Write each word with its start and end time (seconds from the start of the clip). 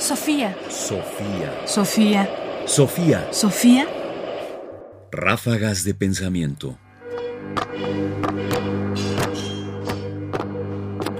Sofía. 0.00 0.56
Sofía. 0.70 1.52
Sofía. 1.66 2.30
Sofía. 2.64 3.28
Sofía. 3.32 3.86
Ráfagas 5.12 5.84
de 5.84 5.92
pensamiento. 5.92 6.78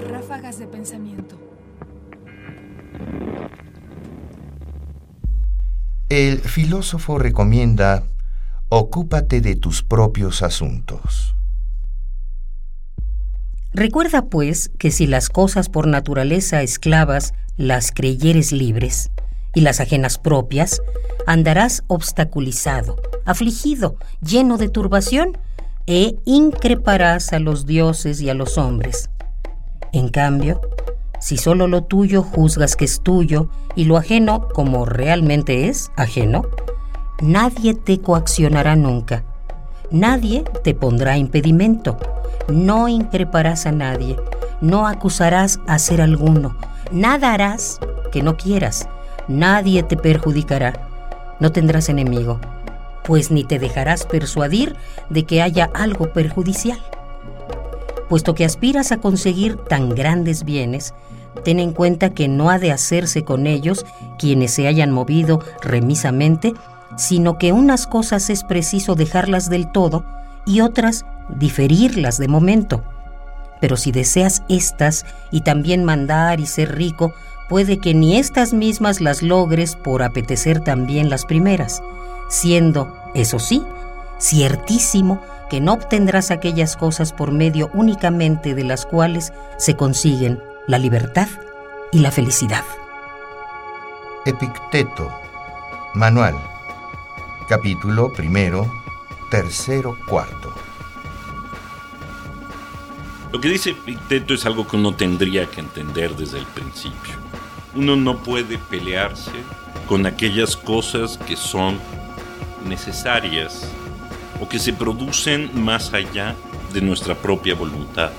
Ráfagas 0.09 0.57
de 0.57 0.65
pensamiento. 0.65 1.37
El 6.09 6.39
filósofo 6.39 7.19
recomienda, 7.19 8.03
ocúpate 8.69 9.41
de 9.41 9.55
tus 9.55 9.83
propios 9.83 10.41
asuntos. 10.41 11.35
Recuerda, 13.73 14.23
pues, 14.25 14.69
que 14.77 14.91
si 14.91 15.07
las 15.07 15.29
cosas 15.29 15.69
por 15.69 15.87
naturaleza 15.87 16.61
esclavas 16.61 17.33
las 17.57 17.91
creyeres 17.91 18.51
libres, 18.51 19.11
y 19.53 19.61
las 19.61 19.79
ajenas 19.79 20.17
propias, 20.17 20.81
andarás 21.27 21.83
obstaculizado, 21.87 22.97
afligido, 23.25 23.95
lleno 24.21 24.57
de 24.57 24.69
turbación, 24.69 25.37
e 25.87 26.15
increparás 26.25 27.33
a 27.33 27.39
los 27.39 27.65
dioses 27.65 28.21
y 28.21 28.29
a 28.29 28.33
los 28.33 28.57
hombres. 28.57 29.09
En 29.91 30.09
cambio, 30.09 30.61
si 31.19 31.37
solo 31.37 31.67
lo 31.67 31.83
tuyo 31.83 32.23
juzgas 32.23 32.75
que 32.75 32.85
es 32.85 33.01
tuyo 33.01 33.49
y 33.75 33.85
lo 33.85 33.97
ajeno 33.97 34.47
como 34.49 34.85
realmente 34.85 35.67
es 35.67 35.91
ajeno, 35.95 36.43
nadie 37.21 37.73
te 37.73 37.99
coaccionará 37.99 38.75
nunca, 38.75 39.23
nadie 39.89 40.43
te 40.63 40.73
pondrá 40.73 41.17
impedimento, 41.17 41.97
no 42.51 42.87
increparás 42.87 43.65
a 43.65 43.71
nadie, 43.71 44.17
no 44.61 44.87
acusarás 44.87 45.59
a 45.67 45.79
ser 45.79 46.01
alguno, 46.01 46.55
nada 46.91 47.33
harás 47.33 47.79
que 48.11 48.21
no 48.21 48.37
quieras, 48.37 48.87
nadie 49.27 49.83
te 49.83 49.97
perjudicará, 49.97 50.87
no 51.39 51.51
tendrás 51.51 51.89
enemigo, 51.89 52.39
pues 53.03 53.31
ni 53.31 53.43
te 53.43 53.59
dejarás 53.59 54.05
persuadir 54.05 54.75
de 55.09 55.23
que 55.23 55.41
haya 55.41 55.69
algo 55.73 56.13
perjudicial. 56.13 56.79
Puesto 58.09 58.35
que 58.35 58.45
aspiras 58.45 58.91
a 58.91 58.97
conseguir 58.97 59.55
tan 59.55 59.89
grandes 59.89 60.43
bienes, 60.43 60.93
ten 61.43 61.59
en 61.59 61.71
cuenta 61.71 62.11
que 62.11 62.27
no 62.27 62.49
ha 62.49 62.59
de 62.59 62.71
hacerse 62.71 63.23
con 63.23 63.47
ellos 63.47 63.85
quienes 64.19 64.51
se 64.51 64.67
hayan 64.67 64.91
movido 64.91 65.39
remisamente, 65.61 66.53
sino 66.97 67.37
que 67.37 67.53
unas 67.53 67.87
cosas 67.87 68.29
es 68.29 68.43
preciso 68.43 68.95
dejarlas 68.95 69.49
del 69.49 69.71
todo 69.71 70.05
y 70.45 70.61
otras 70.61 71.05
diferirlas 71.37 72.17
de 72.17 72.27
momento. 72.27 72.83
Pero 73.59 73.77
si 73.77 73.91
deseas 73.91 74.43
estas 74.49 75.05
y 75.31 75.41
también 75.41 75.83
mandar 75.83 76.39
y 76.39 76.45
ser 76.45 76.75
rico, 76.75 77.13
puede 77.49 77.79
que 77.79 77.93
ni 77.93 78.17
estas 78.17 78.53
mismas 78.53 79.01
las 79.01 79.21
logres 79.21 79.75
por 79.75 80.03
apetecer 80.03 80.61
también 80.61 81.09
las 81.09 81.25
primeras, 81.25 81.83
siendo, 82.29 82.95
eso 83.13 83.39
sí, 83.39 83.63
ciertísimo 84.19 85.21
que 85.49 85.59
no 85.59 85.73
obtendrás 85.73 86.31
aquellas 86.31 86.77
cosas 86.77 87.11
por 87.11 87.31
medio 87.31 87.69
únicamente 87.73 88.55
de 88.55 88.63
las 88.63 88.85
cuales 88.85 89.33
se 89.57 89.75
consiguen 89.75 90.41
la 90.65 90.77
libertad 90.77 91.27
y 91.91 91.99
la 91.99 92.11
felicidad. 92.11 92.63
Epicteto, 94.25 95.11
Manual, 95.93 96.35
capítulo 97.49 98.13
primero, 98.13 98.71
tercero, 99.29 99.97
cuarto. 100.07 100.53
Lo 103.31 103.39
que 103.39 103.47
dice 103.47 103.69
Epicteto 103.69 104.33
es 104.33 104.45
algo 104.45 104.67
que 104.67 104.75
uno 104.75 104.93
tendría 104.93 105.45
que 105.45 105.61
entender 105.61 106.13
desde 106.17 106.39
el 106.39 106.45
principio. 106.47 107.13
Uno 107.73 107.95
no 107.95 108.21
puede 108.21 108.57
pelearse 108.57 109.31
con 109.87 110.05
aquellas 110.05 110.57
cosas 110.57 111.17
que 111.17 111.37
son 111.37 111.79
necesarias 112.67 113.71
o 114.41 114.49
que 114.49 114.59
se 114.59 114.73
producen 114.73 115.49
más 115.63 115.93
allá 115.93 116.35
de 116.73 116.81
nuestra 116.81 117.15
propia 117.15 117.55
voluntad. 117.55 118.11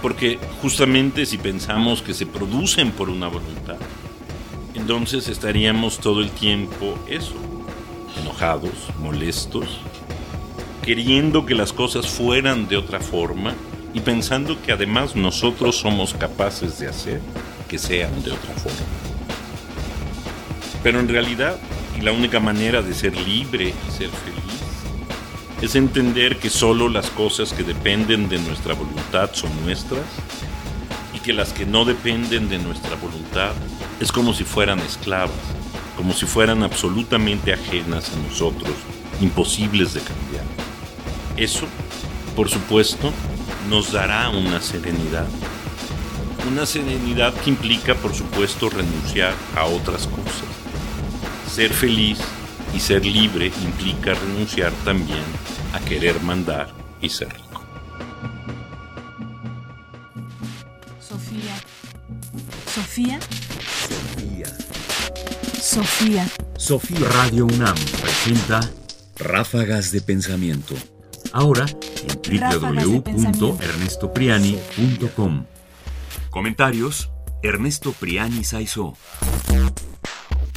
Porque 0.00 0.38
justamente 0.62 1.26
si 1.26 1.36
pensamos 1.36 2.00
que 2.00 2.14
se 2.14 2.24
producen 2.24 2.92
por 2.92 3.10
una 3.10 3.26
voluntad, 3.26 3.78
entonces 4.74 5.26
estaríamos 5.26 5.98
todo 5.98 6.20
el 6.20 6.30
tiempo 6.30 6.96
eso, 7.08 7.34
enojados, 8.22 8.70
molestos, 9.00 9.80
queriendo 10.84 11.44
que 11.44 11.56
las 11.56 11.72
cosas 11.72 12.08
fueran 12.08 12.68
de 12.68 12.76
otra 12.76 13.00
forma 13.00 13.54
y 13.92 14.00
pensando 14.00 14.60
que 14.62 14.72
además 14.72 15.16
nosotros 15.16 15.76
somos 15.76 16.14
capaces 16.14 16.78
de 16.78 16.88
hacer 16.88 17.20
que 17.68 17.78
sean 17.78 18.22
de 18.22 18.32
otra 18.32 18.52
forma. 18.54 18.78
Pero 20.82 21.00
en 21.00 21.08
realidad, 21.08 21.56
y 21.98 22.00
la 22.00 22.12
única 22.12 22.40
manera 22.40 22.82
de 22.82 22.94
ser 22.94 23.16
libre 23.16 23.68
y 23.68 23.90
ser 23.90 24.08
feliz, 24.08 24.40
es 25.60 25.74
entender 25.74 26.38
que 26.38 26.48
solo 26.48 26.88
las 26.88 27.10
cosas 27.10 27.52
que 27.52 27.62
dependen 27.62 28.28
de 28.28 28.38
nuestra 28.38 28.74
voluntad 28.74 29.30
son 29.34 29.50
nuestras 29.62 30.06
y 31.14 31.18
que 31.18 31.34
las 31.34 31.52
que 31.52 31.66
no 31.66 31.84
dependen 31.84 32.48
de 32.48 32.58
nuestra 32.58 32.96
voluntad 32.96 33.52
es 34.00 34.10
como 34.10 34.32
si 34.32 34.44
fueran 34.44 34.78
esclavas, 34.80 35.34
como 35.96 36.14
si 36.14 36.24
fueran 36.24 36.62
absolutamente 36.62 37.52
ajenas 37.52 38.10
a 38.10 38.28
nosotros, 38.28 38.72
imposibles 39.20 39.92
de 39.92 40.00
cambiar. 40.00 40.44
Eso, 41.36 41.66
por 42.34 42.48
supuesto, 42.48 43.12
nos 43.70 43.92
dará 43.92 44.28
una 44.30 44.60
serenidad. 44.60 45.28
Una 46.50 46.66
serenidad 46.66 47.32
que 47.34 47.50
implica, 47.50 47.94
por 47.94 48.12
supuesto, 48.12 48.68
renunciar 48.68 49.32
a 49.54 49.64
otras 49.64 50.08
cosas. 50.08 50.48
Ser 51.48 51.72
feliz 51.72 52.18
y 52.74 52.80
ser 52.80 53.06
libre 53.06 53.52
implica 53.62 54.14
renunciar 54.14 54.72
también 54.84 55.22
a 55.72 55.78
querer 55.78 56.20
mandar 56.20 56.68
y 57.00 57.08
ser 57.10 57.28
rico. 57.28 57.62
Sofía. 61.00 61.54
Sofía. 62.74 63.20
Sofía. 63.88 64.46
Sofía. 65.62 66.28
Sofía. 66.56 67.08
Radio 67.10 67.46
UNAM 67.46 67.76
presenta 68.02 68.68
Ráfagas 69.16 69.92
de 69.92 70.00
Pensamiento. 70.00 70.74
Ahora 71.32 71.66
en 72.08 72.50
www.ernestopriani.com. 72.50 75.44
Comentarios: 76.30 77.10
Ernesto 77.42 77.92
Priani 77.92 78.44
Saizó. 78.44 78.94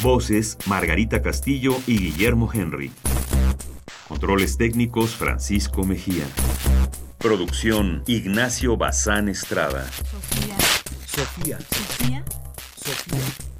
Voces: 0.02 0.58
Margarita 0.66 1.22
Castillo 1.22 1.78
y 1.88 1.98
Guillermo 1.98 2.50
Henry. 2.54 2.92
Controles 4.08 4.58
técnicos: 4.58 5.16
Francisco 5.16 5.84
Mejía. 5.84 6.26
Producción: 7.18 8.04
Ignacio 8.08 8.78
Bazán 8.78 9.28
Estrada. 9.30 9.86
Sofía. 9.92 10.58
Sofía. 11.06 11.60
Sofía. 11.60 12.24
Sofía. 12.76 13.53